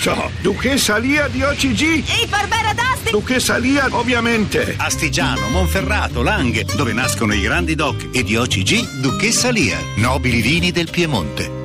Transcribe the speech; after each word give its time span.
so. 0.00 0.30
Duchessa 0.40 0.96
Lia 0.96 1.28
di 1.28 1.42
OCG. 1.42 2.04
E 2.22 2.26
Barbera 2.26 2.72
d'Asti! 2.72 3.10
Duchessa 3.10 3.58
Lia, 3.58 3.86
ovviamente. 3.90 4.74
Astigiano, 4.78 5.48
Monferrato, 5.48 6.22
Langhe, 6.22 6.64
dove 6.74 6.92
nascono 6.92 7.34
i 7.34 7.40
grandi 7.40 7.74
doc 7.74 8.08
e 8.12 8.22
di 8.22 8.36
OCG 8.36 9.00
Duchessa 9.00 9.50
Lia, 9.50 9.78
nobili 9.96 10.40
vini 10.40 10.70
del 10.70 10.88
Piemonte. 10.90 11.58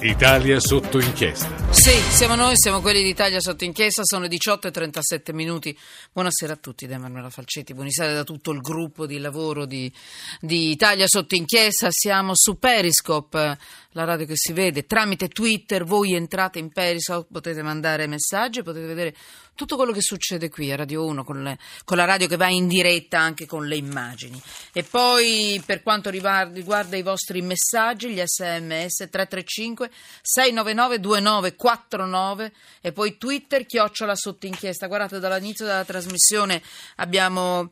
Italia 0.00 0.58
sotto 0.58 0.98
inchiesta. 0.98 1.61
Sì, 1.72 1.98
siamo 2.10 2.34
noi, 2.34 2.52
siamo 2.54 2.82
quelli 2.82 3.02
d'Italia 3.02 3.40
sotto 3.40 3.64
inchiesta, 3.64 4.02
sono 4.04 4.28
18 4.28 4.68
e 4.68 4.70
37 4.70 5.32
minuti. 5.32 5.76
Buonasera 6.12 6.52
a 6.52 6.56
tutti 6.56 6.86
da 6.86 6.96
Emanuela 6.96 7.30
Falcetti, 7.30 7.72
buonasera 7.72 8.12
da 8.12 8.24
tutto 8.24 8.52
il 8.52 8.60
gruppo 8.60 9.06
di 9.06 9.18
lavoro 9.18 9.64
di, 9.64 9.90
di 10.38 10.70
Italia 10.70 11.06
sotto 11.08 11.34
inchiesta. 11.34 11.88
Siamo 11.90 12.32
su 12.34 12.58
Periscope, 12.58 13.58
la 13.92 14.04
radio 14.04 14.26
che 14.26 14.36
si 14.36 14.52
vede, 14.52 14.84
tramite 14.84 15.28
Twitter, 15.28 15.84
voi 15.84 16.14
entrate 16.14 16.58
in 16.58 16.70
Periscope, 16.70 17.28
potete 17.32 17.62
mandare 17.62 18.06
messaggi, 18.06 18.62
potete 18.62 18.86
vedere 18.86 19.14
tutto 19.54 19.76
quello 19.76 19.92
che 19.92 20.00
succede 20.00 20.48
qui 20.48 20.72
a 20.72 20.76
Radio 20.76 21.04
1 21.04 21.24
con, 21.24 21.42
le, 21.42 21.58
con 21.84 21.96
la 21.96 22.04
radio 22.04 22.26
che 22.26 22.36
va 22.36 22.48
in 22.48 22.68
diretta 22.68 23.18
anche 23.18 23.46
con 23.46 23.66
le 23.66 23.76
immagini. 23.76 24.40
E 24.72 24.82
poi 24.82 25.62
per 25.64 25.82
quanto 25.82 26.10
riguarda, 26.10 26.54
riguarda 26.54 26.96
i 26.96 27.02
vostri 27.02 27.42
messaggi, 27.42 28.08
gli 28.08 28.22
sms 28.24 29.08
335 29.10 29.90
699 30.22 31.54
2949 31.62 32.52
e 32.80 32.92
poi 32.92 33.16
Twitter 33.16 33.64
chiocciola 33.64 34.16
sotto 34.16 34.46
inchiesta. 34.46 34.88
Guardate 34.88 35.20
dall'inizio 35.20 35.64
della 35.64 35.84
trasmissione 35.84 36.60
abbiamo 36.96 37.70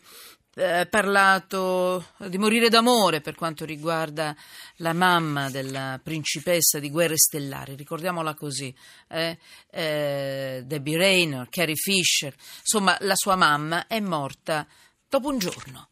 eh, 0.55 0.87
parlato 0.89 2.13
di 2.19 2.39
morire 2.39 2.69
d'amore 2.69 3.21
per 3.21 3.35
quanto 3.35 3.65
riguarda 3.65 4.35
la 4.77 4.93
mamma 4.93 5.51
della 5.51 5.99
principessa 6.03 6.79
di 6.79 6.91
Guerre 6.91 7.17
Stellari, 7.17 7.75
ricordiamola 7.75 8.35
così, 8.35 8.75
eh? 9.09 9.39
Eh, 9.71 10.63
Debbie 10.65 10.97
Rayner, 10.97 11.49
Carrie 11.49 11.77
Fisher, 11.77 12.35
insomma 12.61 12.97
la 13.01 13.15
sua 13.15 13.37
mamma 13.37 13.87
è 13.87 14.01
morta 14.01 14.67
dopo 15.09 15.29
un 15.29 15.39
giorno 15.39 15.89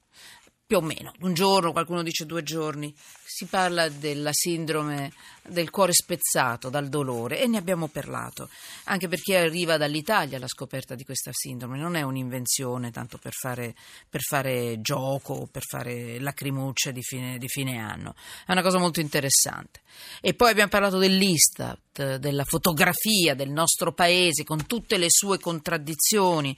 più 0.67 0.77
o 0.77 0.83
meno, 0.83 1.15
un 1.21 1.33
giorno, 1.33 1.73
qualcuno 1.73 2.03
dice 2.03 2.27
due 2.27 2.43
giorni, 2.43 2.95
si 3.31 3.45
parla 3.45 3.91
della 3.91 4.31
sindrome 4.33 5.13
del 5.49 5.71
cuore 5.71 5.93
spezzato 5.93 6.71
dal 6.71 6.89
dolore 6.89 7.41
e 7.41 7.47
ne 7.47 7.59
abbiamo 7.59 7.89
parlato, 7.89 8.49
anche 8.85 9.07
perché 9.07 9.37
arriva 9.37 9.77
dall'Italia 9.77 10.39
la 10.39 10.49
scoperta 10.49 10.95
di 10.95 11.05
questa 11.05 11.31
sindrome, 11.33 11.79
non 11.79 11.95
è 11.95 12.03
un'invenzione 12.03 12.91
tanto 12.91 13.19
per 13.19 13.33
fare, 13.33 13.75
per 14.09 14.23
fare 14.23 14.81
gioco 14.81 15.35
o 15.35 15.47
per 15.47 15.63
fare 15.63 16.19
lacrimucce 16.21 16.93
di 16.93 17.03
fine, 17.03 17.39
di 17.39 17.49
fine 17.49 17.79
anno, 17.79 18.15
è 18.47 18.53
una 18.53 18.63
cosa 18.63 18.79
molto 18.79 19.01
interessante. 19.01 19.81
E 20.21 20.33
poi 20.33 20.51
abbiamo 20.51 20.71
parlato 20.71 20.97
dell'Istat, 20.97 22.17
della 22.17 22.45
fotografia 22.45 23.35
del 23.35 23.51
nostro 23.51 23.93
paese 23.93 24.45
con 24.45 24.67
tutte 24.67 24.97
le 24.97 25.09
sue 25.09 25.39
contraddizioni 25.39 26.57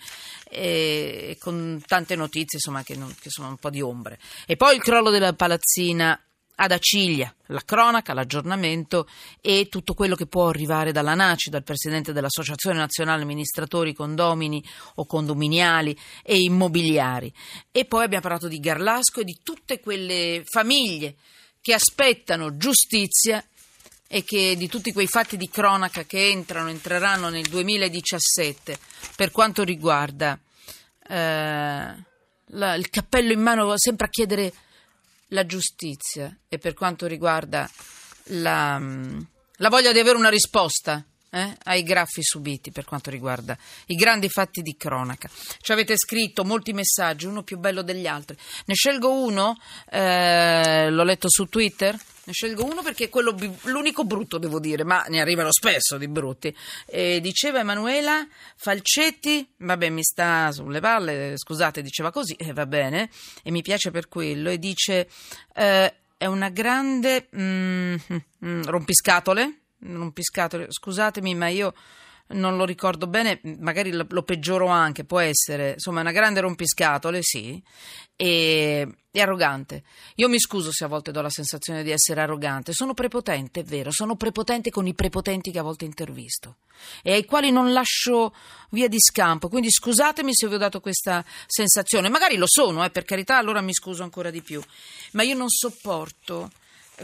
e 0.49 1.37
con 1.41 1.83
tante 1.87 2.15
notizie 2.15 2.59
insomma, 2.59 2.83
che, 2.83 2.95
non, 2.95 3.15
che 3.19 3.31
sono 3.31 3.49
un 3.49 3.57
po' 3.57 3.71
di 3.71 3.81
ombre. 3.81 4.19
E 4.47 4.57
poi 4.57 4.77
il 4.77 4.83
crollo 4.83 5.11
della 5.11 5.33
palazzina 5.33 6.21
ad 6.63 6.73
Aciglia, 6.73 7.35
la 7.47 7.63
cronaca, 7.65 8.13
l'aggiornamento 8.13 9.09
e 9.41 9.69
tutto 9.71 9.95
quello 9.95 10.15
che 10.15 10.27
può 10.27 10.49
arrivare 10.49 10.93
dalla 10.93 11.15
NACI, 11.15 11.49
dal 11.49 11.63
Presidente 11.63 12.13
dell'Associazione 12.13 12.77
Nazionale 12.77 13.23
Amministratori 13.23 13.95
Condomini 13.95 14.63
o 14.97 15.07
Condominiali 15.07 15.99
e 16.23 16.39
Immobiliari. 16.39 17.33
E 17.73 17.87
poi 17.87 18.05
abbiamo 18.05 18.23
parlato 18.23 18.47
di 18.47 18.61
Garlasco 18.61 19.21
e 19.21 19.25
di 19.25 19.39
tutte 19.43 19.81
quelle 19.81 20.43
famiglie 20.45 21.17
che 21.63 21.73
aspettano 21.73 22.57
giustizia 22.59 23.43
e 24.07 24.23
che 24.23 24.55
di 24.55 24.69
tutti 24.69 24.93
quei 24.93 25.07
fatti 25.07 25.39
di 25.39 25.49
cronaca 25.49 26.05
che 26.05 26.29
entrano, 26.29 26.69
entreranno 26.69 27.31
nel 27.31 27.49
2017 27.49 28.79
per 29.17 29.31
quanto 29.31 29.63
riguarda 29.63 30.39
eh, 31.09 31.95
la, 32.45 32.75
il 32.75 32.91
cappello 32.91 33.33
in 33.33 33.41
mano 33.41 33.73
sempre 33.77 34.07
a 34.07 34.11
chiedere 34.11 34.53
la 35.31 35.45
giustizia 35.47 36.37
e 36.49 36.59
per 36.59 36.75
quanto 36.75 37.07
riguarda 37.07 37.69
la, 38.25 38.81
la 39.57 39.69
voglia 39.69 39.93
di 39.93 39.99
avere 39.99 40.17
una 40.17 40.29
risposta 40.29 41.05
eh, 41.31 41.57
ai 41.65 41.83
graffi 41.83 42.23
subiti 42.23 42.71
per 42.73 42.85
quanto 42.85 43.11
riguarda 43.11 43.57
i 43.87 43.95
grandi 43.95 44.29
fatti 44.29 44.63
di 44.63 44.77
cronaca. 44.77 45.31
Ci 45.61 45.73
avete 45.73 45.97
scritto 45.97 46.45
molti 46.45 46.73
messaggi, 46.73 47.27
uno 47.27 47.43
più 47.43 47.59
bello 47.59 47.83
degli 47.83 48.07
altri. 48.07 48.37
Ne 48.67 48.75
scelgo 48.75 49.13
uno, 49.13 49.57
eh, 49.91 50.91
l'ho 50.91 51.05
letto 51.05 51.29
su 51.29 51.47
Twitter. 51.47 51.99
Ne 52.23 52.33
scelgo 52.33 52.65
uno 52.65 52.83
perché 52.83 53.05
è 53.05 53.09
quello, 53.09 53.35
l'unico 53.63 54.05
brutto, 54.05 54.39
devo 54.39 54.61
dire, 54.61 54.85
ma 54.85 55.03
ne 55.09 55.21
arrivano 55.21 55.51
spesso 55.53 55.97
di 55.97 56.07
brutti. 56.07 56.55
E 56.87 57.21
diceva 57.21 57.61
Emanuela 57.61 58.27
Falcetti, 58.57 59.49
vabbè, 59.57 59.89
mi 59.89 60.03
sta 60.03 60.53
sulle 60.53 60.81
palle, 60.81 61.35
scusate, 61.37 61.81
diceva 61.81 62.11
così, 62.11 62.35
e 62.35 62.49
eh, 62.49 62.53
va 62.53 62.67
bene, 62.67 63.09
e 63.43 63.51
mi 63.51 63.63
piace 63.63 63.91
per 63.91 64.09
quello. 64.09 64.51
E 64.51 64.59
dice: 64.59 65.09
eh, 65.55 65.95
È 66.17 66.27
una 66.27 66.51
grande 66.51 67.29
mm, 67.35 67.95
mm, 68.45 68.63
rompiscatole 68.65 69.60
rompiscatole, 69.81 70.67
scusatemi 70.71 71.35
ma 71.35 71.49
io 71.49 71.75
non 72.33 72.57
lo 72.57 72.65
ricordo 72.65 73.07
bene, 73.07 73.41
magari 73.59 73.91
lo, 73.93 74.07
lo, 74.09 74.23
peggioro 74.23 74.67
anche, 74.67 75.05
può 75.05 75.19
essere, 75.19 75.73
insomma, 75.73 75.99
è 75.99 76.03
una 76.03 76.13
grande 76.13 76.41
rompiscatole, 76.41 77.21
sì, 77.23 77.61
e, 78.15 78.87
e, 79.11 79.21
arrogante. 79.21 79.83
Io 80.17 80.29
mi 80.29 80.39
scuso 80.39 80.71
se 80.71 80.85
a 80.85 80.89
volte 80.89 81.11
do 81.11 81.21
la 81.23 81.31
sensazione 81.31 81.83
di 81.83 81.91
essere 81.91 82.21
arrogante, 82.21 82.73
sono 82.73 82.95
prepotente, 82.95 83.61
è 83.61 83.65
vero, 83.65 83.91
sono 83.91 84.17
prepotente 84.17 84.71
con 84.71 84.87
i 84.87 84.95
prepotenti 84.95 85.51
che 85.51 85.59
a 85.59 85.63
volte 85.63 85.85
intervisto 85.85 86.57
e 87.03 87.13
ai 87.13 87.25
quali 87.25 87.51
non 87.51 87.73
lascio 87.73 88.35
via 88.71 88.89
di 88.89 88.99
scampo, 88.99 89.49
quindi 89.49 89.71
scusatemi 89.71 90.35
se 90.35 90.49
vi 90.49 90.55
ho 90.55 90.59
dato 90.59 90.81
questa 90.81 91.25
sensazione, 91.47 92.09
magari 92.09 92.37
lo 92.37 92.47
sono, 92.47 92.85
eh, 92.85 92.91
per 92.91 93.05
carità, 93.05 93.37
allora 93.37 93.61
mi 93.61 93.75
scuso 93.75 94.03
ancora 94.03 94.31
di 94.31 94.43
più, 94.43 94.63
ma 95.13 95.23
io 95.23 95.37
non 95.37 95.49
sopporto 95.49 96.51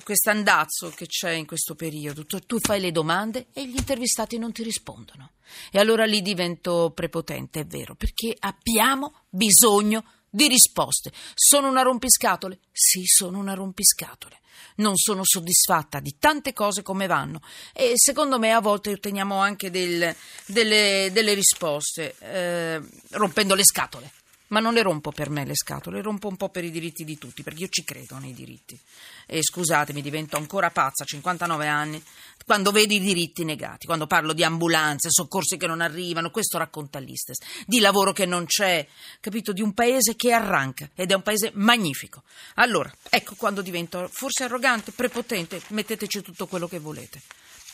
questo 0.03 0.31
andazzo 0.31 0.91
che 0.91 1.07
c'è 1.07 1.31
in 1.31 1.47
questo 1.47 1.75
periodo. 1.75 2.25
Tu, 2.27 2.41
tu, 2.41 2.59
fai 2.59 2.81
le 2.81 2.93
domande 2.93 3.47
e 3.53 3.67
gli 3.67 3.77
intervistati 3.77 4.39
non 4.39 4.53
ti 4.53 4.63
rispondono. 4.63 5.33
E 5.71 5.79
allora 5.79 6.05
lì 6.05 6.23
divento 6.23 6.93
prepotente, 6.95 7.61
è 7.61 7.67
vero, 7.67 7.95
perché 7.95 8.35
abbiamo 8.39 9.23
bisogno 9.29 10.05
di 10.29 10.49
risposte. 10.49 11.13
Sono 11.35 11.69
una 11.69 11.83
rompiscatole? 11.83 12.59
Sì, 12.73 13.05
sono 13.05 13.39
una 13.39 13.55
rompiscatole. 13.55 14.41
Non 14.77 14.97
sono 14.97 15.23
soddisfatta 15.25 16.01
di 16.01 16.17
tante 16.19 16.53
cose 16.53 16.83
come 16.83 17.07
vanno 17.07 17.41
e 17.73 17.93
secondo 17.95 18.39
me 18.39 18.53
a 18.53 18.61
volte 18.61 18.93
otteniamo 18.93 19.37
anche 19.37 19.71
del, 19.71 20.15
delle, 20.45 21.09
delle, 21.13 21.33
risposte 21.33 22.15
eh, 22.19 22.83
rompendo 23.13 23.55
le 23.55 23.65
scatole. 23.65 24.13
Ma 24.49 24.61
non 24.61 24.75
le 24.75 24.83
rompo 24.83 25.11
per 25.11 25.29
me 25.29 25.45
le 25.45 25.57
scatole, 25.57 25.97
le 25.97 26.03
rompo 26.03 26.29
un 26.29 26.37
po' 26.37 26.49
per 26.49 26.65
i 26.65 26.71
diritti 26.71 27.05
di 27.05 27.19
tutti, 27.19 27.43
perché 27.43 27.63
io 27.63 27.69
ci 27.69 27.83
credo 27.83 28.19
nei 28.19 28.33
diritti. 28.33 28.79
E 29.27 29.43
scusatemi, 29.43 30.01
divento 30.01 30.37
ancora 30.37 30.71
pazza 30.71 31.03
a 31.03 31.07
59 31.07 31.67
anni 31.67 32.03
quando 32.47 32.71
vedo 32.71 32.95
i 32.95 33.01
diritti 33.01 33.45
negati, 33.45 33.87
quando 33.87 34.07
parlo 34.07 34.33
di 34.33 34.45
ambulanze, 34.45 35.11
soccorsi 35.11 35.57
che 35.57 35.67
non 35.67 35.81
arrivano, 35.81 36.31
questo 36.31 36.59
racconta 36.59 37.01
l'Istes, 37.01 37.39
di 37.67 37.81
lavoro 37.81 38.13
che 38.13 38.25
non 38.25 38.47
c'è, 38.47 38.87
capito? 39.19 39.53
Di 39.53 39.63
un 39.63 39.75
paese 39.75 40.15
che 40.15 40.33
arranca 40.33 40.89
ed 40.95 41.11
è 41.11 41.15
un 41.15 41.23
paese 41.23 41.51
magnifico. 41.55 42.23
Allora, 42.55 42.93
ecco 43.11 43.35
quando 43.35 43.63
divento 43.63 44.09
forse 44.13 44.45
arrogante, 44.45 44.93
prepotente, 44.93 45.61
metteteci 45.71 46.23
tutto 46.23 46.47
quello 46.47 46.69
che 46.69 46.79
volete. 46.79 47.21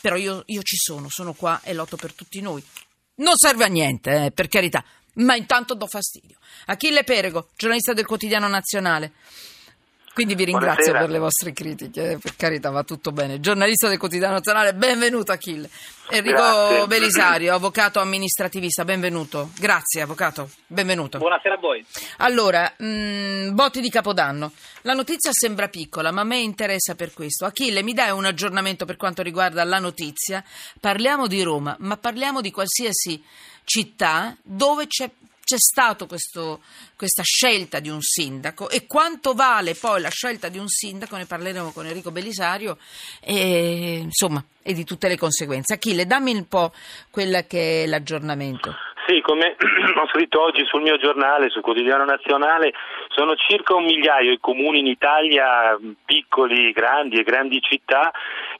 Però 0.01 0.15
io, 0.15 0.41
io 0.47 0.63
ci 0.63 0.75
sono, 0.75 1.07
sono 1.07 1.33
qua 1.33 1.61
e 1.63 1.73
lotto 1.73 1.95
per 1.95 2.13
tutti 2.13 2.41
noi. 2.41 2.63
Non 3.15 3.37
serve 3.37 3.65
a 3.65 3.67
niente, 3.67 4.25
eh, 4.25 4.31
per 4.31 4.47
carità, 4.47 4.83
ma 5.15 5.35
intanto 5.35 5.73
do 5.73 5.87
fastidio. 5.87 6.37
Achille 6.65 7.03
Perego, 7.03 7.49
giornalista 7.55 7.93
del 7.93 8.05
quotidiano 8.05 8.47
nazionale. 8.47 9.13
Quindi 10.13 10.35
vi 10.35 10.43
ringrazio 10.45 10.91
Buonasera. 10.91 10.99
per 10.99 11.09
le 11.09 11.17
vostre 11.17 11.53
critiche, 11.53 12.19
per 12.21 12.35
carità 12.35 12.69
va 12.69 12.83
tutto 12.83 13.11
bene. 13.11 13.39
Giornalista 13.39 13.87
del 13.87 13.97
quotidiano 13.97 14.33
nazionale, 14.33 14.75
benvenuto 14.75 15.31
Achille. 15.31 15.67
Enrico 16.09 16.37
Grazie. 16.37 16.85
Belisario, 16.87 17.55
avvocato 17.55 17.99
amministrativista, 17.99 18.85
benvenuto. 18.85 19.49
Grazie 19.57 20.01
avvocato, 20.01 20.51
benvenuto. 20.67 21.17
Buonasera 21.17 21.55
a 21.55 21.57
voi. 21.57 21.83
Allora, 22.17 22.71
mh, 22.77 23.53
botti 23.53 23.81
di 23.81 23.89
Capodanno. 23.89 24.51
La 24.81 24.93
notizia 24.93 25.31
sembra 25.33 25.67
piccola, 25.67 26.11
ma 26.11 26.21
a 26.21 26.25
me 26.25 26.37
interessa 26.37 26.93
per 26.93 27.11
questo. 27.11 27.45
Achille, 27.45 27.81
mi 27.81 27.93
dai 27.93 28.11
un 28.11 28.25
aggiornamento 28.25 28.85
per 28.85 28.97
quanto 28.97 29.23
riguarda 29.23 29.63
la 29.63 29.79
notizia? 29.79 30.43
Parliamo 30.79 31.25
di 31.25 31.41
Roma, 31.41 31.75
ma 31.79 31.97
parliamo 31.97 32.39
di 32.39 32.51
qualsiasi 32.51 33.19
città 33.63 34.37
dove 34.43 34.85
c'è 34.85 35.09
c'è 35.43 35.57
stata 35.57 36.05
questa 36.05 37.21
scelta 37.21 37.79
di 37.79 37.89
un 37.89 38.01
sindaco 38.01 38.69
e 38.69 38.87
quanto 38.87 39.33
vale 39.33 39.75
poi 39.75 40.01
la 40.01 40.09
scelta 40.09 40.47
di 40.47 40.57
un 40.57 40.67
sindaco, 40.67 41.17
ne 41.17 41.25
parleremo 41.25 41.71
con 41.71 41.85
Enrico 41.85 42.11
Belisario, 42.11 42.77
e, 43.21 43.99
insomma, 44.01 44.43
e 44.61 44.73
di 44.73 44.85
tutte 44.85 45.07
le 45.07 45.17
conseguenze. 45.17 45.73
Achille, 45.73 46.05
dammi 46.05 46.33
un 46.33 46.47
po' 46.47 46.71
quello 47.11 47.43
che 47.47 47.83
è 47.83 47.87
l'aggiornamento. 47.87 48.73
Sì, 49.05 49.19
come 49.19 49.57
ho 49.59 50.07
scritto 50.07 50.41
oggi 50.41 50.63
sul 50.65 50.81
mio 50.81 50.97
giornale, 50.97 51.49
sul 51.49 51.61
quotidiano 51.61 52.05
nazionale, 52.05 52.71
sono 53.09 53.35
circa 53.35 53.75
un 53.75 53.83
migliaio 53.83 54.31
i 54.31 54.39
comuni 54.39 54.79
in 54.79 54.87
Italia, 54.87 55.77
piccoli, 56.05 56.71
grandi 56.71 57.19
e 57.19 57.23
grandi 57.23 57.59
città, 57.61 58.11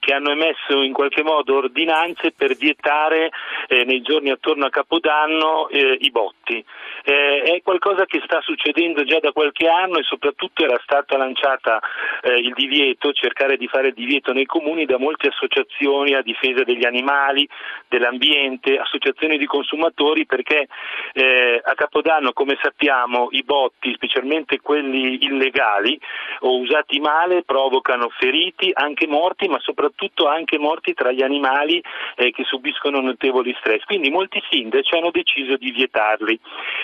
che 0.04 0.14
hanno 0.14 0.32
emesso 0.32 0.82
in 0.82 0.92
qualche 0.92 1.24
modo 1.24 1.56
ordinanze 1.56 2.34
per 2.34 2.58
vietare 2.58 3.32
eh, 3.68 3.86
nei 3.86 4.02
giorni 4.02 4.32
attorno 4.32 4.66
a 4.66 4.70
Capodanno 4.70 5.70
eh, 5.70 5.98
i 6.02 6.12
botti. 6.12 6.64
Eh, 7.06 7.42
è 7.44 7.62
qualcosa 7.62 8.06
che 8.06 8.22
sta 8.26 8.42
succedendo 8.42 9.06
già 9.06 9.20
da 9.20 9.32
qualche 9.32 9.66
anno 9.70 10.00
e 10.00 10.04
soprattutto 10.04 10.66
era 10.66 10.78
stata 10.84 11.16
lanciata 11.16 11.80
eh, 12.22 12.34
il 12.34 12.52
divieto, 12.54 13.14
cercare 13.14 13.56
di 13.56 13.68
fare 13.68 13.90
il 13.90 13.94
divieto 13.94 14.34
nei 14.34 14.46
comuni 14.46 14.84
da 14.86 14.98
molte 14.98 15.30
associazioni 15.30 16.16
a 16.16 16.22
difesa 16.22 16.64
degli 16.64 16.86
animali, 16.86 17.48
dell'ambiente, 17.88 18.78
associazioni 18.78 19.38
di 19.38 19.46
consumatori 19.46 20.26
perché 20.26 20.68
eh, 21.14 21.62
a 21.64 21.74
Capodanno 21.76 22.34
come 22.34 22.58
sappiamo 22.62 23.30
i 23.32 23.44
botti, 23.44 23.94
specialmente 23.94 24.60
quelli 24.60 25.24
illegali 25.24 25.98
o 26.40 26.58
usati 26.58 27.00
male, 27.00 27.44
provocano 27.44 28.10
feriti, 28.10 28.70
anche 28.74 29.08
morti, 29.08 29.48
ma 29.48 29.60
soprattutto 29.62 29.92
anche 30.28 30.58
morti 30.58 30.94
tra 30.94 31.12
gli 31.12 31.22
animali 31.22 31.82
eh, 32.16 32.32
che 32.32 32.44
subiscono 32.44 33.00
notevoli 33.02 33.56
stress. 33.60 33.84
Quindi 33.84 34.10
molti 34.10 34.42
sindaci 34.50 34.96
hanno 34.96 35.12
deciso 35.12 35.56
di 35.56 35.72
vietarli 35.72 36.40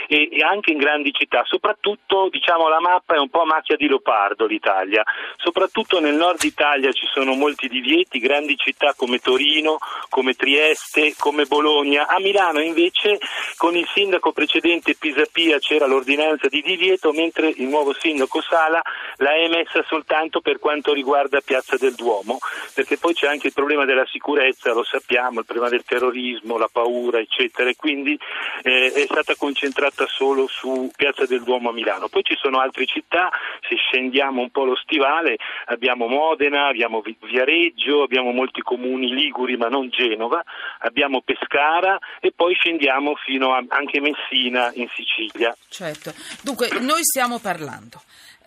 e, 0.08 0.30
e 0.32 0.44
anche 0.44 0.72
in 0.72 0.78
grandi 0.78 1.12
città, 1.12 1.44
soprattutto 1.46 2.30
diciamo 2.30 2.68
la 2.68 2.80
mappa 2.80 3.16
è 3.16 3.20
un 3.20 3.30
po' 3.30 3.46
macchia 3.46 3.76
di 3.76 3.88
leopardo 3.88 4.46
l'Italia, 4.46 5.04
soprattutto 5.38 6.00
nel 6.00 6.16
nord 6.16 6.44
Italia 6.44 6.92
ci 6.92 7.06
sono 7.12 7.34
molti 7.34 7.68
divieti, 7.68 8.20
grandi 8.20 8.56
città 8.58 8.94
come 8.96 9.20
Torino, 9.20 9.78
come 10.10 10.34
Trieste, 10.34 11.14
come 11.18 11.46
Bologna, 11.46 12.08
a 12.08 12.20
Milano 12.20 12.62
invece 12.62 13.20
con 13.58 13.76
il 13.76 13.88
sindaco 13.94 14.32
precedente 14.32 14.96
Pisapia 14.96 15.60
c'era 15.60 15.86
l'ordinanza 15.86 16.48
di 16.48 16.62
divieto, 16.62 17.12
mentre 17.12 17.50
il 17.50 17.68
nuovo 17.68 17.94
sindaco 17.94 18.42
Sala 18.42 18.82
l'ha 19.18 19.36
emessa 19.36 19.84
soltanto 19.88 20.42
per 20.42 20.60
quanto 20.60 20.94
riguarda 20.94 21.42
Piazza 21.42 21.78
del 21.78 21.96
Duomo, 21.96 22.38
perché 22.74 22.98
poi 23.00 23.14
c'è 23.14 23.28
anche 23.28 23.48
il 23.48 23.54
problema 23.54 23.86
della 23.86 24.06
sicurezza, 24.06 24.74
lo 24.74 24.84
sappiamo, 24.84 25.40
il 25.40 25.46
problema 25.46 25.70
del 25.70 25.84
terrorismo, 25.84 26.58
la 26.58 26.70
paura, 26.72 27.20
eccetera, 27.20 27.70
e 27.70 27.76
quindi 27.76 28.18
eh, 28.64 28.92
è 28.94 29.06
stata 29.06 29.36
concentrata 29.36 30.06
solo 30.08 30.48
su 30.48 30.92
Piazza 30.96 31.26
del 31.26 31.44
Duomo 31.44 31.70
a 31.70 31.74
Milano. 31.74 32.08
Poi 32.08 32.24
ci 32.24 32.36
sono 32.36 32.60
altre 32.60 32.86
città, 32.86 33.30
se 33.68 33.76
scendiamo 33.76 34.42
un 34.42 34.50
po' 34.50 34.66
lo 34.66 34.76
stivale, 34.76 35.38
abbiamo 35.66 36.08
Modena, 36.08 36.68
abbiamo 36.68 37.02
Viareggio, 37.22 38.04
abbiamo 38.04 38.32
molti 38.32 38.62
comuni 38.62 39.14
liguri 39.14 39.58
ma 39.58 39.68
non 39.68 39.90
Genova, 39.90 40.44
abbiamo 40.80 41.22
Pescara 41.22 41.98
e 42.20 42.32
poi 42.36 42.54
scendiamo 42.56 43.16
fino 43.16 43.54
a 43.54 43.64
anche 43.70 44.00
Messina 44.00 44.72
in 44.74 44.88
Sicilia. 44.94 45.56
Certo. 45.70 46.14
Dunque, 46.42 46.70
noi 46.80 47.04
stiamo 47.04 47.40
parlando 47.40 48.02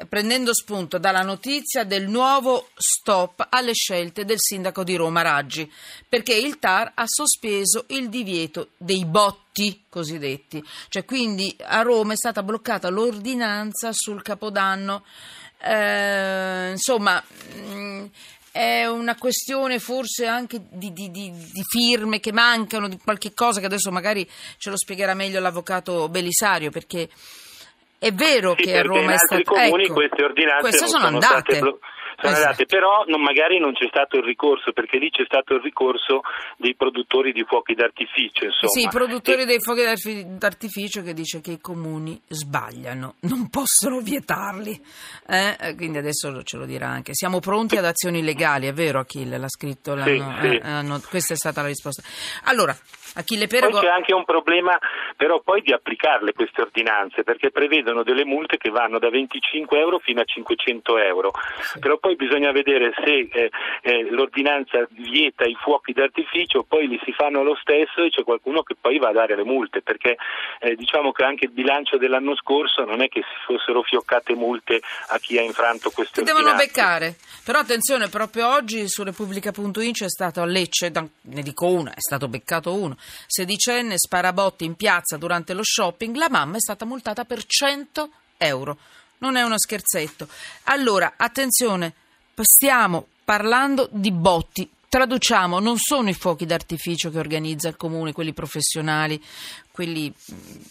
prendendo 0.09 0.55
spunto 0.55 0.99
dalla 0.99 1.23
notizia 1.23 1.85
del 1.85 2.09
nuovo 2.09 2.69
stop 2.75 3.47
alle 3.51 3.75
scelte 3.75 4.25
del 4.25 4.39
sindaco 4.39 4.85
di 4.85 4.97
Roma 4.97 5.23
Raggi, 5.23 5.71
perché 6.09 6.35
il 6.35 6.59
TAR 6.59 6.93
ha 6.95 7.05
sospeso 7.07 7.85
il 7.89 8.09
divieto 8.09 8.71
dei 8.77 9.05
botti 9.05 9.85
cosiddetti, 9.89 10.63
cioè 10.89 11.05
quindi 11.05 11.55
a 11.61 11.83
Roma 11.83 12.13
è 12.13 12.17
stata 12.17 12.43
bloccata 12.43 12.89
l'ordinanza 12.89 13.93
sul 13.93 14.23
Capodanno. 14.23 15.05
Eh, 15.65 16.71
insomma, 16.71 17.23
mm, 17.57 18.07
è 18.53 18.85
una 18.87 19.17
questione 19.17 19.79
forse 19.79 20.27
anche 20.27 20.61
di, 20.71 20.93
di, 20.93 21.11
di, 21.11 21.33
di, 21.33 21.65
firme 21.67 22.21
che 22.21 22.33
mancano, 22.33 22.87
di 22.87 22.99
qualche 22.99 23.33
cosa 23.33 23.61
che 23.61 23.67
adesso 23.67 23.91
magari 23.91 24.29
ce 24.59 24.69
lo 24.69 24.77
spiegherà 24.77 25.15
meglio 25.15 25.41
l'avvocato 25.41 26.11
Belisario, 26.11 26.71
perché 26.71 27.09
è 28.03 28.11
vero 28.13 28.55
che 28.55 28.77
a 28.77 28.83
Roma 28.83 29.13
è 29.13 29.17
stato... 29.17 29.53
comuni 29.53 29.85
ecco, 29.85 29.95
queste 29.95 30.25
ordinanze 30.25 30.61
queste 30.61 30.87
sono, 30.89 31.05
sono 31.05 31.19
andate. 31.19 31.59
Blo- 31.61 31.79
sono 32.23 32.35
esatto. 32.35 32.63
andate, 32.63 32.67
però 32.67 33.05
non, 33.09 33.21
magari 33.21 33.59
non 33.59 33.73
c'è 33.73 33.89
stato 33.89 34.17
il 34.19 34.23
ricorso, 34.23 34.73
perché 34.73 34.99
lì 34.99 35.11
c'è 35.11 35.25
stato 35.25 35.55
il 35.55 35.61
ricorso 35.61 36.21
dei 36.57 36.77
produttori 36.77 37.33
di 37.33 37.45
fuochi 37.45 37.75
d'artificio. 37.75 38.45
Insomma. 38.45 38.71
Sì, 38.71 38.83
i 38.83 38.89
produttori 38.89 39.43
e... 39.43 39.45
dei 39.45 39.61
fuochi 39.61 39.83
d'artificio 40.39 41.03
che 41.03 41.13
dice 41.15 41.41
che 41.41 41.53
i 41.53 41.61
comuni 41.61 42.21
sbagliano, 42.29 43.17
non 43.23 43.51
possono 43.51 44.01
vietarli. 44.01 44.81
Eh? 45.27 45.75
Quindi 45.77 45.99
adesso 45.99 46.43
ce 46.45 46.57
lo 46.57 46.65
dirà 46.65 46.87
anche. 46.87 47.13
Siamo 47.15 47.41
pronti 47.41 47.77
ad 47.77 47.85
azioni 47.85 48.23
legali, 48.23 48.69
è 48.69 48.73
vero 48.73 49.01
Achille? 49.01 49.39
L'ha 49.39 49.49
scritto, 49.49 50.01
sì, 50.03 50.23
sì. 50.41 50.57
Eh, 50.57 51.01
questa 51.09 51.35
è 51.35 51.37
stata 51.37 51.63
la 51.63 51.69
risposta. 51.69 52.03
Allora, 52.45 52.77
Achille 53.15 53.49
Perego... 53.49 53.81
Poi 53.81 53.81
c'è 53.81 53.93
anche 53.93 54.15
un 54.15 54.25
problema 54.25 54.79
però 55.17 55.41
poi 55.41 55.63
di 55.63 55.73
applicarle 55.73 56.33
queste 56.33 56.63
ordinanze 56.63 57.23
perché 57.23 57.51
prevedono 57.53 58.03
delle 58.03 58.25
multe 58.25 58.57
che 58.57 58.71
vanno 58.71 58.99
da 58.99 59.09
25 59.09 59.79
euro 59.79 59.99
fino 59.99 60.21
a 60.21 60.25
500 60.25 60.99
euro. 60.99 61.31
Sì. 61.61 61.79
Però 61.79 61.97
poi 61.99 62.12
bisogna 62.17 62.53
vedere 62.53 62.93
se 63.05 63.29
eh, 63.31 63.51
eh, 63.83 64.11
l'ordinanza 64.11 64.87
vieta 64.91 65.45
i 65.45 65.57
fuochi 65.61 65.93
d'artificio, 65.93 66.65
poi 66.65 66.89
li 66.89 67.01
si 67.05 67.13
fanno 67.13 67.43
lo 67.43 67.57
stesso 67.61 68.03
e 68.03 68.11
c'è 68.11 68.23
qualcuno 68.23 68.63
che 68.63 68.77
poi 68.81 68.99
va 68.99 69.09
a 69.09 69.13
dare 69.13 69.37
le 69.37 69.45
multe 69.45 69.83
perché 69.83 70.17
eh, 70.61 70.75
diciamo 70.75 71.13
che 71.13 71.25
anche 71.25 71.47
il 71.47 71.53
bilancio 71.53 71.97
dell'anno 71.97 72.37
scorso 72.37 72.85
non 72.85 73.03
è 73.03 73.09
che 73.09 73.21
si 73.21 73.45
fossero 73.45 73.83
fioccate 73.83 74.35
multe 74.35 74.81
a 75.09 75.19
chi 75.19 75.39
ha 75.39 75.43
infranto 75.43 75.91
queste 75.91 76.15
si 76.15 76.21
ordinanze. 76.21 76.43
devono 76.43 76.65
beccare. 76.65 77.17
Però 77.45 77.59
attenzione, 77.59 78.09
proprio 78.09 78.53
oggi 78.53 78.89
su 78.89 79.03
Repubblica.in 79.03 79.93
c'è 79.93 80.09
stato 80.09 80.41
a 80.41 80.45
Lecce, 80.45 80.91
ne 80.93 81.43
dico 81.43 81.67
uno, 81.67 81.91
è 81.91 82.01
stato 82.01 82.29
beccato 82.29 82.75
uno 82.75 82.97
sedicenne 83.27 83.95
spara 83.97 84.33
botti 84.33 84.65
in 84.65 84.75
piazza 84.75 85.17
durante 85.17 85.55
lo 85.55 85.63
shopping, 85.63 86.17
la 86.17 86.29
mamma 86.29 86.57
è 86.57 86.61
stata 86.61 86.85
multata 86.85 87.25
per 87.25 87.45
100 87.45 88.11
euro. 88.39 88.77
Non 89.19 89.37
è 89.37 89.43
uno 89.43 89.59
scherzetto. 89.59 90.27
Allora, 90.65 91.15
attenzione, 91.17 91.95
stiamo 92.41 93.07
parlando 93.25 93.89
di 93.91 94.11
botti. 94.11 94.69
Traduciamo, 94.89 95.59
non 95.59 95.79
sono 95.79 96.11
i 96.11 96.15
fuochi 96.15 96.45
d'artificio 96.45 97.11
che 97.11 97.19
organizza 97.19 97.69
il 97.69 97.77
comune, 97.77 98.13
quelli 98.13 98.35
professionali, 98.35 99.23
quelli, 99.71 100.13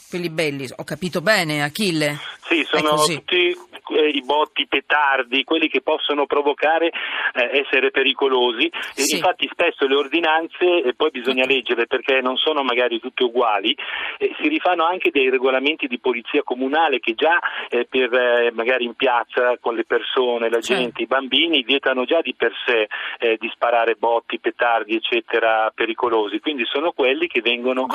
quelli 0.10 0.30
belli. 0.30 0.70
Ho 0.76 0.84
capito 0.84 1.22
bene, 1.22 1.64
Achille? 1.64 2.20
Sì, 2.48 2.64
sono 2.70 3.04
tutti 3.04 3.58
i 3.92 4.22
botti, 4.24 4.68
petardi, 4.68 5.44
quelli 5.44 5.68
che 5.68 5.82
possono 5.82 6.26
provocare 6.26 6.92
eh, 7.34 7.60
essere 7.60 7.92
pericolosi. 7.92 8.66
E 8.96 9.02
sì. 9.02 9.16
Infatti 9.16 9.50
spesso 9.52 9.88
le 9.88 9.96
ordinanze, 9.96 10.84
e 10.84 10.94
poi 10.94 11.12
bisogna 11.12 11.46
leggere 11.46 11.88
perché 11.88 12.22
non 12.22 12.38
sono 12.38 12.64
magari 12.64 13.00
tutte 13.00 13.24
uguali, 13.24 13.76
eh, 14.18 14.34
si 14.40 14.48
rifanno 14.48 14.86
anche 14.86 15.12
dei 15.12 15.30
regolamenti 15.30 15.88
di 15.88 16.00
polizia 16.00 16.44
comunale 16.44 17.00
che 17.00 17.14
già 17.14 17.40
eh, 17.70 17.86
per 17.86 18.14
eh, 18.14 18.52
magari 18.54 18.86
in 18.86 18.96
piazza 18.96 19.58
con 19.60 19.76
le 19.76 19.86
persone, 19.86 20.50
la 20.50 20.60
gente, 20.60 21.02
i 21.02 21.08
bambini 21.08 21.64
vietano 21.64 22.06
già 22.06 22.22
di 22.22 22.34
per 22.34 22.54
sé 22.66 22.88
eh, 23.20 23.38
di 23.40 23.50
sparare 23.54 23.96
botti, 23.96 24.40
petardi 24.40 24.96
eccetera 24.96 25.72
pericolosi, 25.74 26.40
quindi 26.40 26.66
sono 26.66 26.92
quelli 26.92 27.28
che 27.28 27.42
vengono 27.42 27.88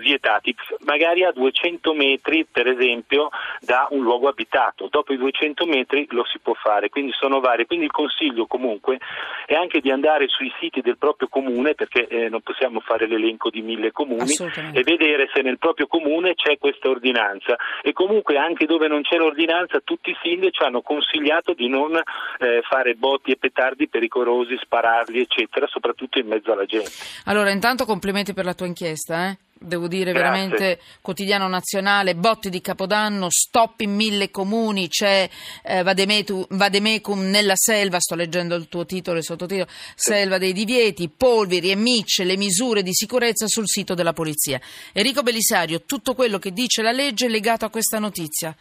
vietati 0.00 0.54
magari 0.84 1.24
a 1.24 1.32
200 1.32 1.94
metri 1.94 2.46
per 2.50 2.66
esempio 2.66 3.30
da 3.60 3.86
un 3.90 4.02
luogo 4.02 4.28
abitato. 4.28 4.88
Dopo 4.90 5.12
i 5.12 5.16
200 5.16 5.39
100 5.40 5.64
metri 5.64 6.06
lo 6.10 6.24
si 6.30 6.38
può 6.38 6.52
fare, 6.52 6.90
quindi 6.90 7.12
sono 7.12 7.40
varie. 7.40 7.64
Quindi 7.64 7.86
il 7.86 7.90
consiglio 7.90 8.46
comunque 8.46 8.98
è 9.46 9.54
anche 9.54 9.80
di 9.80 9.90
andare 9.90 10.28
sui 10.28 10.52
siti 10.60 10.82
del 10.82 10.98
proprio 10.98 11.28
comune, 11.28 11.74
perché 11.74 12.06
eh, 12.06 12.28
non 12.28 12.42
possiamo 12.42 12.80
fare 12.80 13.06
l'elenco 13.06 13.48
di 13.48 13.62
mille 13.62 13.90
comuni, 13.90 14.34
e 14.72 14.82
vedere 14.82 15.30
se 15.32 15.40
nel 15.40 15.58
proprio 15.58 15.86
comune 15.86 16.34
c'è 16.34 16.58
questa 16.58 16.90
ordinanza. 16.90 17.56
E 17.82 17.94
comunque 17.94 18.36
anche 18.36 18.66
dove 18.66 18.86
non 18.86 19.00
c'è 19.00 19.16
l'ordinanza 19.16 19.80
tutti 19.82 20.10
i 20.10 20.16
sindaci 20.22 20.62
hanno 20.62 20.82
consigliato 20.82 21.54
di 21.54 21.68
non 21.68 21.96
eh, 21.96 22.60
fare 22.68 22.94
botti 22.94 23.30
e 23.30 23.36
petardi 23.36 23.88
pericolosi, 23.88 24.58
spararli, 24.60 25.20
eccetera, 25.20 25.66
soprattutto 25.66 26.18
in 26.18 26.26
mezzo 26.26 26.52
alla 26.52 26.66
gente. 26.66 26.90
Allora, 27.24 27.50
intanto 27.50 27.86
complimenti 27.86 28.34
per 28.34 28.44
la 28.44 28.54
tua 28.54 28.66
inchiesta, 28.66 29.30
eh? 29.30 29.38
Devo 29.62 29.88
dire 29.88 30.12
Grazie. 30.12 30.22
veramente 30.22 30.80
quotidiano 31.02 31.46
nazionale, 31.46 32.14
botti 32.14 32.48
di 32.48 32.62
Capodanno, 32.62 33.26
stop 33.28 33.80
in 33.80 33.94
mille 33.94 34.30
comuni, 34.30 34.88
c'è 34.88 35.28
eh, 35.62 35.82
Vademecum 35.82 37.28
nella 37.28 37.56
selva, 37.56 38.00
sto 38.00 38.14
leggendo 38.14 38.54
il 38.54 38.68
tuo 38.68 38.86
titolo 38.86 39.18
e 39.18 39.22
sottotitolo, 39.22 39.68
sì. 39.68 40.12
selva 40.12 40.38
dei 40.38 40.54
divieti, 40.54 41.10
polveri 41.10 41.70
e 41.70 41.76
micce, 41.76 42.24
le 42.24 42.38
misure 42.38 42.82
di 42.82 42.94
sicurezza 42.94 43.46
sul 43.46 43.68
sito 43.68 43.94
della 43.94 44.14
polizia. 44.14 44.58
Enrico 44.92 45.22
Belisario, 45.22 45.82
tutto 45.82 46.14
quello 46.14 46.38
che 46.38 46.52
dice 46.52 46.80
la 46.80 46.92
legge 46.92 47.26
è 47.26 47.28
legato 47.28 47.66
a 47.66 47.70
questa 47.70 47.98
notizia. 47.98 48.56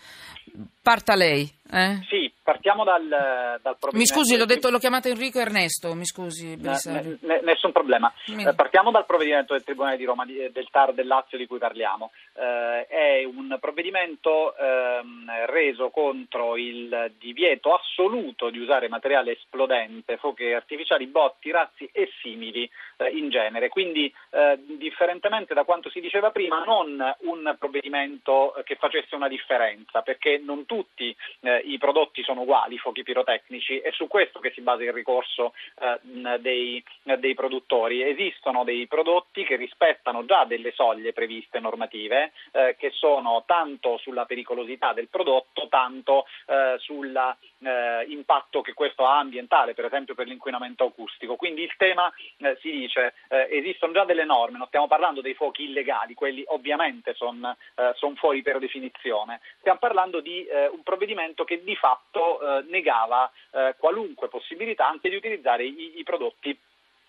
Parta 0.81 1.15
lei. 1.15 1.49
Eh? 1.71 1.99
Sì, 2.09 2.18
partiamo 2.49 2.83
dal, 2.83 3.59
dal 3.61 3.77
Mi 3.91 4.07
scusi, 4.07 4.35
l'ho, 4.35 4.45
detto, 4.45 4.71
l'ho 4.71 4.79
chiamato 4.79 5.07
Enrico 5.07 5.39
Ernesto, 5.39 5.93
mi 5.93 6.05
scusi. 6.05 6.55
Ne, 6.55 7.17
ne, 7.21 7.41
nessun 7.43 7.71
problema. 7.71 8.11
Mi... 8.27 8.43
Eh, 8.43 8.55
partiamo 8.55 8.89
dal 8.89 9.05
provvedimento 9.05 9.53
del 9.53 9.63
Tribunale 9.63 9.97
di 9.97 10.05
Roma, 10.05 10.25
di, 10.25 10.49
del 10.51 10.67
TAR 10.71 10.93
del 10.93 11.05
Lazio 11.05 11.37
di 11.37 11.45
cui 11.45 11.59
parliamo. 11.59 12.11
Eh, 12.33 12.87
è 12.87 13.23
un 13.23 13.55
provvedimento 13.59 14.55
ehm, 14.57 15.45
reso 15.45 15.89
contro 15.91 16.57
il 16.57 17.13
divieto 17.19 17.75
assoluto 17.75 18.49
di 18.49 18.57
usare 18.57 18.89
materiale 18.89 19.33
esplodente, 19.33 20.17
fuochi 20.17 20.45
artificiali, 20.51 21.05
botti, 21.05 21.51
razzi 21.51 21.87
e 21.91 22.09
simili 22.19 22.67
eh, 22.97 23.09
in 23.09 23.29
genere. 23.29 23.69
Quindi, 23.69 24.11
eh, 24.31 24.59
differentemente 24.77 25.53
da 25.53 25.65
quanto 25.65 25.91
si 25.91 25.99
diceva 25.99 26.31
prima, 26.31 26.63
non 26.63 26.99
un 27.19 27.55
provvedimento 27.59 28.55
che 28.63 28.75
facesse 28.75 29.13
una 29.13 29.27
differenza, 29.27 30.01
perché 30.01 30.41
non 30.43 30.65
tutti 30.65 31.15
eh, 31.41 31.61
i 31.65 31.77
prodotti 31.77 32.23
sono 32.23 32.37
sono 32.39 32.41
uguali 32.41 32.75
i 32.75 32.77
fuochi 32.77 33.03
pirotecnici, 33.03 33.79
è 33.79 33.91
su 33.91 34.07
questo 34.07 34.39
che 34.39 34.51
si 34.51 34.61
basa 34.61 34.83
il 34.83 34.93
ricorso 34.93 35.53
eh, 35.79 36.39
dei, 36.39 36.83
dei, 37.17 37.33
produttori. 37.33 38.03
Esistono 38.03 38.63
dei 38.63 38.87
prodotti 38.87 39.43
che 39.43 39.55
rispettano 39.55 40.25
già 40.25 40.45
delle 40.45 40.71
soglie 40.71 41.13
previste 41.13 41.59
normative, 41.59 42.31
eh, 42.51 42.75
che 42.77 42.91
sono 42.91 43.43
tanto 43.45 43.97
sulla 43.97 44.25
pericolosità 44.25 44.93
del 44.93 45.09
prodotto, 45.09 45.67
tanto 45.67 46.25
eh, 46.47 46.75
sull'impatto 46.79 48.61
che 48.61 48.73
questo 48.73 49.05
ha 49.05 49.19
ambientale, 49.19 49.73
per 49.73 49.85
esempio 49.85 50.15
per 50.15 50.27
l'inquinamento 50.27 50.85
acustico. 50.85 51.35
Quindi 51.35 51.63
il 51.63 51.73
tema 51.77 52.11
eh, 52.37 52.57
si 52.61 52.71
dice 52.71 53.13
eh, 53.29 53.47
esistono 53.51 53.93
già 53.93 54.05
delle 54.05 54.25
norme, 54.25 54.57
non 54.57 54.67
stiamo 54.67 54.87
parlando 54.87 55.21
dei 55.21 55.33
fuochi 55.33 55.63
illegali, 55.63 56.13
quelli 56.13 56.43
ovviamente 56.47 57.13
sono 57.13 57.55
eh, 57.75 57.91
son 57.95 58.15
fuori 58.15 58.41
per 58.41 58.59
definizione, 58.59 59.39
stiamo 59.59 59.79
parlando 59.79 60.19
di 60.19 60.45
eh, 60.45 60.67
un 60.67 60.83
provvedimento 60.83 61.43
che 61.43 61.63
di 61.63 61.75
fatto 61.75 62.28
eh, 62.37 62.65
negava 62.69 63.31
eh, 63.51 63.75
qualunque 63.77 64.27
possibilità 64.27 64.87
anche 64.87 65.09
di 65.09 65.15
utilizzare 65.15 65.63
i, 65.63 65.99
i 65.99 66.03
prodotti 66.03 66.57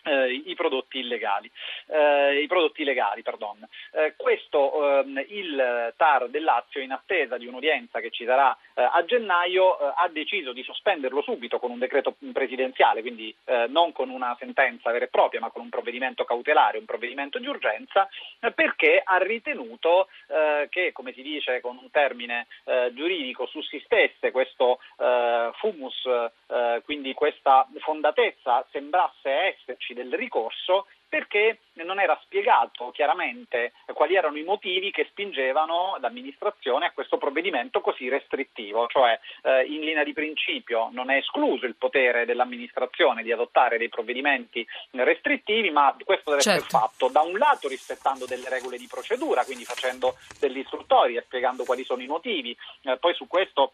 eh, 0.05 0.43
i 0.47 0.55
prodotti 0.55 0.99
illegali, 0.99 1.51
eh, 1.87 2.41
i 2.43 2.47
prodotti 2.47 2.85
legali, 2.85 3.23
perdon. 3.23 3.67
Eh, 3.93 4.15
questo 4.17 5.01
ehm, 5.01 5.25
il 5.29 5.93
TAR 5.97 6.29
del 6.29 6.45
Lazio, 6.45 6.81
in 6.81 6.93
attesa 6.93 7.37
di 7.37 7.47
un'udienza 7.47 8.01
che 8.01 8.11
ci 8.11 8.25
sarà 8.25 8.57
eh, 8.75 8.83
a 8.83 9.05
gennaio, 9.05 9.79
eh, 9.79 9.93
ha 9.97 10.09
deciso 10.09 10.53
di 10.53 10.63
sospenderlo 10.63 11.23
subito 11.23 11.59
con 11.59 11.71
un 11.71 11.79
decreto 11.79 12.17
presidenziale, 12.33 13.01
quindi 13.01 13.35
eh, 13.45 13.67
non 13.69 13.93
con 13.93 14.09
una 14.09 14.37
sentenza 14.39 14.91
vera 14.91 15.05
e 15.05 15.09
propria, 15.09 15.41
ma 15.41 15.51
con 15.51 15.63
un 15.63 15.69
provvedimento 15.69 16.25
cautelare, 16.25 16.79
un 16.79 16.85
provvedimento 16.85 17.39
di 17.39 17.47
urgenza, 17.47 18.09
perché 18.55 19.01
ha 19.05 19.19
ritenuto 19.19 20.09
che, 20.69 20.93
come 20.93 21.13
si 21.13 21.23
dice 21.23 21.61
con 21.61 21.79
un 21.81 21.91
termine 21.91 22.47
giuridico, 22.93 23.47
sussistesse 23.47 24.31
questo 24.31 24.79
fumus, 25.59 26.09
quindi 26.85 27.13
questa 27.15 27.67
fondatezza 27.79 28.67
sembrasse 28.71 29.31
esserci 29.31 29.90
del 29.95 30.13
ricorso 30.15 30.87
perché 31.11 31.59
non 31.73 31.99
era 31.99 32.19
spiegato 32.23 32.93
chiaramente 32.93 33.73
quali 33.95 34.15
erano 34.15 34.39
i 34.39 34.45
motivi 34.45 34.93
che 34.93 35.09
spingevano 35.11 35.97
l'amministrazione 36.01 36.87
a 36.87 36.93
questo 36.93 37.19
provvedimento 37.19 37.81
così 37.81 38.09
restrittivo, 38.09 38.87
cioè 38.87 39.19
eh, 39.43 39.65
in 39.65 39.81
linea 39.81 40.05
di 40.05 40.13
principio 40.13 40.89
non 40.93 41.11
è 41.11 41.17
escluso 41.17 41.67
il 41.67 41.75
potere 41.75 42.25
dell'amministrazione 42.25 43.25
di 43.25 43.33
adottare 43.33 43.77
dei 43.77 43.89
provvedimenti 43.89 44.65
restrittivi, 44.93 45.71
ma 45.71 45.95
questo 46.05 46.31
deve 46.31 46.43
certo. 46.43 46.65
essere 46.65 46.79
fatto 46.79 47.09
da 47.09 47.23
un 47.23 47.37
lato 47.37 47.67
rispettando 47.67 48.25
delle 48.25 48.49
regole 48.49 48.79
di 48.79 48.87
procedura, 48.89 49.45
quindi 49.45 49.65
facendo 49.65 50.17
delle 50.39 50.61
istruttorie, 50.61 51.23
spiegando 51.23 51.65
quali 51.65 51.83
sono 51.83 52.03
i 52.03 52.07
motivi, 52.07 52.57
eh, 52.83 52.97
poi 52.99 53.15
su 53.15 53.27
questo 53.27 53.73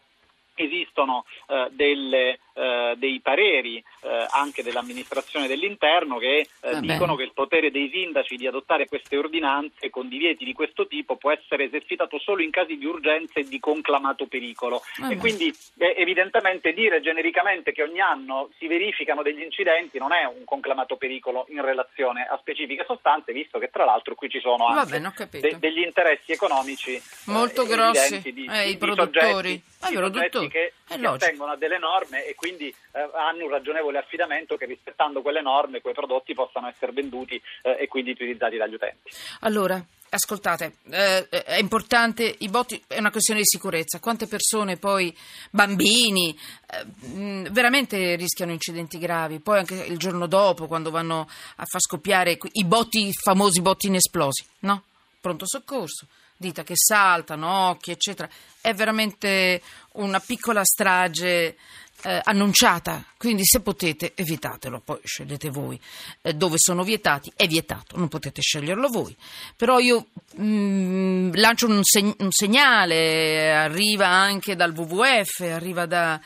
esistono 0.57 1.25
eh, 1.47 1.67
delle, 1.71 2.39
eh, 2.57 2.95
dei 2.97 3.19
pareri 3.21 3.77
eh, 3.77 4.25
anche 4.31 4.63
dell'amministrazione 4.63 5.47
dell'interno 5.47 6.17
che 6.17 6.47
eh, 6.61 6.79
dicono 6.79 7.15
che 7.15 7.23
il 7.23 7.33
potere 7.33 7.69
dei 7.69 7.89
sindaci 7.93 8.35
di 8.35 8.47
adottare 8.47 8.87
queste 8.87 9.15
ordinanze 9.15 9.89
con 9.91 10.07
divieti 10.07 10.43
di 10.43 10.53
questo 10.53 10.87
tipo 10.87 11.17
può 11.17 11.31
essere 11.31 11.65
esercitato 11.65 12.17
solo 12.19 12.41
in 12.41 12.49
casi 12.49 12.77
di 12.77 12.85
urgenza 12.85 13.39
e 13.39 13.43
di 13.43 13.59
conclamato 13.59 14.25
pericolo. 14.25 14.81
Vabbè. 14.97 15.13
E 15.13 15.17
quindi 15.17 15.55
eh, 15.77 15.93
evidentemente 15.97 16.73
dire 16.73 16.99
genericamente 16.99 17.71
che 17.71 17.83
ogni 17.83 18.01
anno 18.01 18.49
si 18.57 18.67
verificano 18.67 19.21
degli 19.21 19.41
incidenti 19.41 19.99
non 19.99 20.11
è 20.11 20.25
un 20.25 20.43
conclamato 20.43 20.97
pericolo 20.97 21.45
in 21.49 21.61
relazione 21.61 22.25
a 22.25 22.37
specifiche 22.39 22.85
sostanze, 22.87 23.33
visto 23.33 23.59
che 23.59 23.69
tra 23.69 23.85
l'altro 23.85 24.15
qui 24.15 24.29
ci 24.29 24.39
sono 24.39 24.65
anche 24.65 24.99
Vabbè, 24.99 25.39
de- 25.39 25.59
degli 25.59 25.81
interessi 25.81 26.31
economici 26.31 26.99
molto 27.25 27.63
eh, 27.63 27.67
grossi 27.67 28.21
di, 28.21 28.33
di, 28.33 28.49
i 28.69 28.77
produttori. 28.77 29.61
Soggetti, 29.79 30.47
che 30.47 30.73
si 30.87 31.05
attengono 31.05 31.51
a 31.51 31.55
delle 31.55 31.77
norme 31.77 32.25
e 32.25 32.35
quindi 32.35 32.46
eh, 32.55 32.73
hanno 33.13 33.45
un 33.45 33.49
ragionevole 33.49 33.97
affidamento 33.97 34.55
che 34.55 34.65
rispettando 34.65 35.21
quelle 35.21 35.41
norme 35.41 35.81
quei 35.81 35.93
prodotti 35.93 36.33
possano 36.33 36.67
essere 36.67 36.91
venduti 36.91 37.41
eh, 37.61 37.77
e 37.79 37.87
quindi 37.87 38.11
utilizzati 38.11 38.57
dagli 38.57 38.73
utenti. 38.73 39.11
Allora, 39.41 39.83
Ascoltate, 40.09 40.77
eh, 40.89 41.27
è 41.27 41.57
importante, 41.57 42.33
i 42.39 42.47
botti 42.47 42.81
è 42.87 42.97
una 42.97 43.11
questione 43.11 43.41
di 43.41 43.45
sicurezza. 43.45 43.99
Quante 43.99 44.25
persone 44.25 44.77
poi, 44.77 45.13
bambini, 45.51 46.33
eh, 46.71 47.49
veramente 47.51 48.15
rischiano 48.15 48.53
incidenti 48.53 48.99
gravi. 48.99 49.41
Poi 49.41 49.57
anche 49.57 49.75
il 49.75 49.97
giorno 49.97 50.25
dopo, 50.25 50.67
quando 50.67 50.91
vanno 50.91 51.27
a 51.57 51.65
far 51.65 51.81
scoppiare 51.81 52.37
i 52.53 52.63
botti, 52.63 53.07
i 53.07 53.13
famosi 53.13 53.59
botti 53.59 53.87
inesplosi, 53.87 54.45
no? 54.59 54.83
Pronto 55.19 55.45
soccorso 55.45 56.07
dita 56.37 56.63
che 56.63 56.75
saltano, 56.75 57.69
occhi, 57.69 57.91
eccetera. 57.91 58.29
È 58.61 58.73
veramente 58.73 59.61
una 59.93 60.19
piccola 60.19 60.63
strage 60.63 61.57
eh, 62.03 62.21
annunciata, 62.23 63.03
quindi 63.17 63.43
se 63.43 63.61
potete 63.61 64.13
evitatelo, 64.15 64.81
poi 64.81 64.99
scegliete 65.03 65.49
voi. 65.49 65.79
Eh, 66.21 66.33
dove 66.33 66.55
sono 66.57 66.83
vietati 66.83 67.31
è 67.35 67.47
vietato, 67.47 67.97
non 67.97 68.07
potete 68.07 68.41
sceglierlo 68.41 68.87
voi. 68.89 69.15
Però 69.55 69.79
io 69.79 70.07
mh, 70.35 70.43
mm, 70.43 71.31
lancio 71.33 71.67
un, 71.67 71.83
seg- 71.83 72.21
un 72.21 72.31
segnale, 72.31 73.53
arriva 73.55 74.07
anche 74.07 74.55
dal 74.55 74.73
WWF, 74.75 75.39
arriva 75.41 75.85
da 75.85 76.19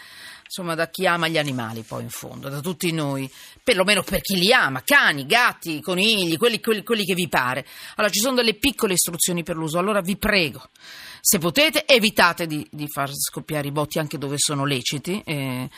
insomma 0.51 0.75
da 0.75 0.89
chi 0.89 1.07
ama 1.07 1.29
gli 1.29 1.37
animali 1.37 1.81
poi 1.81 2.03
in 2.03 2.09
fondo, 2.09 2.49
da 2.49 2.59
tutti 2.59 2.91
noi, 2.91 3.31
perlomeno 3.63 4.03
per 4.03 4.19
chi 4.19 4.37
li 4.37 4.51
ama, 4.51 4.81
cani, 4.83 5.25
gatti, 5.25 5.79
conigli, 5.79 6.35
quelli, 6.35 6.59
quelli, 6.59 6.83
quelli 6.83 7.05
che 7.05 7.13
vi 7.13 7.29
pare. 7.29 7.65
Allora 7.95 8.11
ci 8.11 8.19
sono 8.19 8.35
delle 8.35 8.55
piccole 8.55 8.93
istruzioni 8.93 9.43
per 9.43 9.55
l'uso, 9.55 9.79
allora 9.79 10.01
vi 10.01 10.17
prego 10.17 10.69
se 11.21 11.37
potete 11.37 11.85
evitate 11.85 12.47
di, 12.47 12.67
di, 12.71 12.87
far 12.87 13.11
scoppiare 13.13 13.67
i 13.67 13.71
botti 13.71 13.99
anche 13.99 14.17
dove 14.17 14.35
sono 14.37 14.65
leciti, 14.65 15.21
eh, 15.23 15.69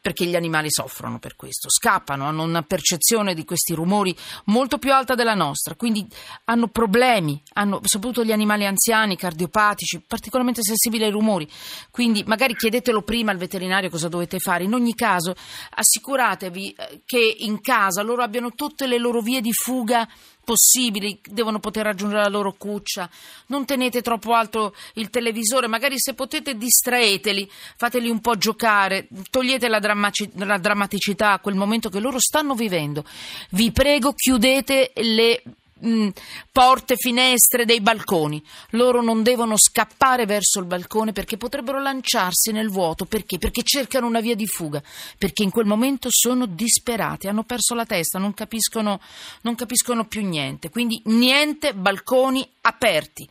perché 0.00 0.26
gli 0.26 0.36
animali 0.36 0.70
soffrono 0.70 1.18
per 1.18 1.36
questo, 1.36 1.70
scappano, 1.70 2.26
hanno 2.26 2.42
una 2.42 2.62
percezione 2.62 3.34
di 3.34 3.44
questi 3.44 3.74
rumori 3.74 4.14
molto 4.46 4.78
più 4.78 4.92
alta 4.92 5.14
della 5.14 5.34
nostra, 5.34 5.76
quindi 5.76 6.06
hanno 6.44 6.66
problemi, 6.68 7.40
hanno, 7.54 7.80
soprattutto 7.84 8.24
gli 8.24 8.32
animali 8.32 8.66
anziani, 8.66 9.16
cardiopatici, 9.16 10.02
particolarmente 10.06 10.62
sensibili 10.62 11.04
ai 11.04 11.10
rumori, 11.10 11.48
quindi 11.90 12.24
magari 12.26 12.56
chiedetelo 12.56 13.02
prima 13.02 13.30
al 13.30 13.38
veterinario 13.38 13.88
cosa 13.88 14.08
dovete 14.08 14.38
fare, 14.40 14.64
in 14.64 14.74
ogni 14.74 14.94
caso 14.94 15.34
assicuratevi 15.70 16.70
eh, 16.70 17.02
che 17.04 17.36
in 17.38 17.60
casa 17.60 18.02
loro 18.02 18.22
abbiano 18.22 18.50
tutte 18.52 18.86
le 18.86 18.98
loro 18.98 19.20
vie 19.20 19.40
di 19.40 19.52
fuga 19.52 20.08
possibili, 20.44 21.20
devono 21.24 21.58
poter 21.58 21.84
raggiungere 21.84 22.22
la 22.22 22.28
loro 22.28 22.52
cuccia. 22.52 23.08
Non 23.46 23.64
tenete 23.64 24.02
troppo 24.02 24.34
alto 24.34 24.74
il 24.94 25.10
televisore, 25.10 25.66
magari 25.66 25.98
se 25.98 26.14
potete 26.14 26.56
distraeteli, 26.56 27.50
fateli 27.76 28.08
un 28.08 28.20
po' 28.20 28.36
giocare, 28.36 29.08
togliete 29.30 29.68
la, 29.68 29.78
drammaci- 29.78 30.30
la 30.34 30.58
drammaticità 30.58 31.32
a 31.32 31.38
quel 31.38 31.54
momento 31.54 31.88
che 31.88 32.00
loro 32.00 32.18
stanno 32.18 32.54
vivendo. 32.54 33.04
Vi 33.50 33.70
prego, 33.72 34.12
chiudete 34.14 34.92
le 34.96 35.42
mh, 35.82 35.88
mm, 35.88 36.08
porte, 36.50 36.96
finestre 36.96 37.64
dei 37.64 37.80
balconi. 37.80 38.42
Loro 38.70 39.02
non 39.02 39.22
devono 39.22 39.56
scappare 39.56 40.26
verso 40.26 40.60
il 40.60 40.66
balcone 40.66 41.12
perché 41.12 41.36
potrebbero 41.36 41.80
lanciarsi 41.80 42.52
nel 42.52 42.68
vuoto. 42.68 43.04
Perché? 43.04 43.38
Perché 43.38 43.62
cercano 43.62 44.06
una 44.06 44.20
via 44.20 44.34
di 44.34 44.46
fuga. 44.46 44.82
Perché 45.18 45.42
in 45.42 45.50
quel 45.50 45.66
momento 45.66 46.08
sono 46.10 46.46
disperati, 46.46 47.28
hanno 47.28 47.44
perso 47.44 47.74
la 47.74 47.86
testa, 47.86 48.18
non 48.18 48.34
capiscono, 48.34 49.00
non 49.42 49.54
capiscono 49.54 50.06
più 50.06 50.26
niente. 50.26 50.70
Quindi 50.70 51.00
niente 51.06 51.74
balconi 51.74 52.48
aperti. 52.62 53.28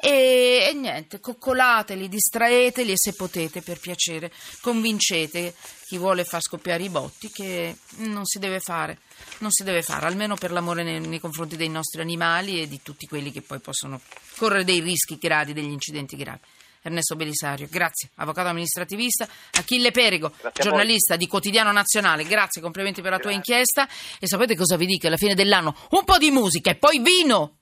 E, 0.00 0.68
e 0.70 0.74
niente, 0.74 1.20
coccolateli, 1.20 2.08
distraeteli 2.08 2.92
e 2.92 2.96
se 2.96 3.14
potete, 3.14 3.62
per 3.62 3.80
piacere, 3.80 4.30
convincete 4.60 5.54
chi 5.86 5.98
vuole 5.98 6.24
far 6.24 6.40
scoppiare 6.40 6.82
i 6.82 6.88
botti 6.88 7.30
che 7.30 7.76
non 7.96 8.24
si 8.24 8.38
deve 8.38 8.60
fare, 8.60 8.98
non 9.38 9.50
si 9.50 9.64
deve 9.64 9.82
fare, 9.82 10.06
almeno 10.06 10.34
per 10.34 10.50
l'amore 10.50 10.82
nei, 10.82 11.00
nei 11.00 11.20
confronti 11.20 11.56
dei 11.56 11.68
nostri 11.68 12.00
animali 12.00 12.60
e 12.60 12.68
di 12.68 12.80
tutti 12.82 13.06
quelli 13.06 13.30
che 13.30 13.42
poi 13.42 13.60
possono 13.60 14.00
correre 14.36 14.64
dei 14.64 14.80
rischi 14.80 15.18
gravi, 15.18 15.52
degli 15.52 15.70
incidenti 15.70 16.16
gravi. 16.16 16.40
Ernesto 16.86 17.16
Belisario, 17.16 17.66
grazie, 17.70 18.10
avvocato 18.16 18.48
amministrativista, 18.48 19.26
Achille 19.52 19.90
Perigo, 19.90 20.32
giornalista 20.52 21.16
di 21.16 21.26
Quotidiano 21.26 21.72
Nazionale, 21.72 22.24
grazie, 22.24 22.60
complimenti 22.60 23.00
per 23.00 23.10
la 23.10 23.16
grazie. 23.16 23.40
tua 23.40 23.52
inchiesta 23.52 23.88
e 24.18 24.26
sapete 24.26 24.54
cosa 24.54 24.76
vi 24.76 24.84
dico 24.84 25.06
alla 25.06 25.16
fine 25.16 25.34
dell'anno? 25.34 25.74
Un 25.90 26.04
po' 26.04 26.18
di 26.18 26.30
musica 26.30 26.70
e 26.70 26.74
poi 26.74 27.00
vino! 27.00 27.52